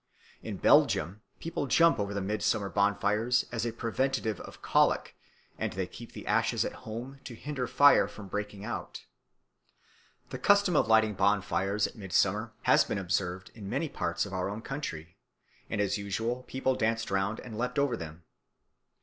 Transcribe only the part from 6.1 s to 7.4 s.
the ashes at home to